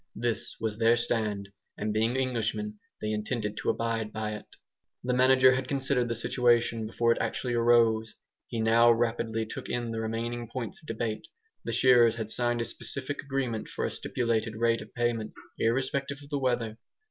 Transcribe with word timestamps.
This 0.15 0.55
was 0.59 0.79
their 0.79 0.97
stand. 0.97 1.49
And 1.77 1.93
being 1.93 2.17
Englishmen 2.17 2.79
they 3.01 3.11
intended 3.11 3.55
to 3.57 3.69
abide 3.69 4.11
by 4.11 4.33
it. 4.33 4.47
The 5.03 5.13
manager 5.13 5.51
had 5.51 5.67
considered 5.67 6.07
the 6.07 6.15
situation 6.15 6.87
before 6.87 7.11
it 7.11 7.19
actually 7.21 7.53
arose. 7.53 8.15
He 8.47 8.61
now 8.61 8.91
rapidly 8.91 9.45
took 9.45 9.69
in 9.69 9.91
the 9.91 10.01
remaining 10.01 10.47
points 10.49 10.81
of 10.81 10.87
debate. 10.87 11.27
The 11.65 11.71
shearers 11.71 12.15
had 12.15 12.31
signed 12.31 12.61
a 12.61 12.65
specific 12.65 13.21
agreement 13.21 13.67
for 13.67 13.85
a 13.85 13.91
stipulated 13.91 14.55
rate 14.55 14.81
of 14.81 14.91
payment, 14.95 15.33
irrespective 15.59 16.17
of 16.23 16.31
the 16.31 16.39
weather. 16.39 16.79